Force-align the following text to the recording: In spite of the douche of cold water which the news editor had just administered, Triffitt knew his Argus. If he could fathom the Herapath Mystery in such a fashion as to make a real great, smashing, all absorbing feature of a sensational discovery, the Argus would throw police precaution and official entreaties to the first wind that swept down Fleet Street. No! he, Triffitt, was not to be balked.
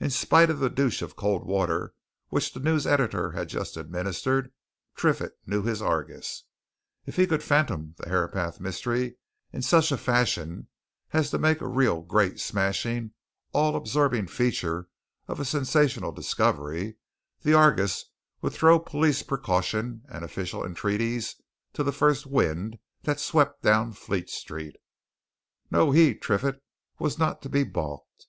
In 0.00 0.10
spite 0.10 0.50
of 0.50 0.58
the 0.58 0.68
douche 0.68 1.02
of 1.02 1.14
cold 1.14 1.46
water 1.46 1.94
which 2.30 2.52
the 2.52 2.58
news 2.58 2.84
editor 2.84 3.30
had 3.30 3.48
just 3.48 3.76
administered, 3.76 4.50
Triffitt 4.96 5.38
knew 5.46 5.62
his 5.62 5.80
Argus. 5.80 6.42
If 7.06 7.14
he 7.14 7.28
could 7.28 7.44
fathom 7.44 7.94
the 7.96 8.08
Herapath 8.08 8.58
Mystery 8.58 9.18
in 9.52 9.62
such 9.62 9.92
a 9.92 9.96
fashion 9.96 10.66
as 11.12 11.30
to 11.30 11.38
make 11.38 11.60
a 11.60 11.68
real 11.68 12.00
great, 12.02 12.40
smashing, 12.40 13.12
all 13.52 13.76
absorbing 13.76 14.26
feature 14.26 14.88
of 15.28 15.38
a 15.38 15.44
sensational 15.44 16.10
discovery, 16.10 16.96
the 17.42 17.54
Argus 17.54 18.06
would 18.40 18.52
throw 18.54 18.80
police 18.80 19.22
precaution 19.22 20.02
and 20.08 20.24
official 20.24 20.64
entreaties 20.66 21.36
to 21.74 21.84
the 21.84 21.92
first 21.92 22.26
wind 22.26 22.80
that 23.04 23.20
swept 23.20 23.62
down 23.62 23.92
Fleet 23.92 24.28
Street. 24.28 24.74
No! 25.70 25.92
he, 25.92 26.16
Triffitt, 26.16 26.60
was 26.98 27.16
not 27.16 27.40
to 27.42 27.48
be 27.48 27.62
balked. 27.62 28.26